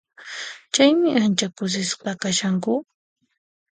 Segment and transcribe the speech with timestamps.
[0.73, 2.73] Chaymi ancha kusisqa kashanku.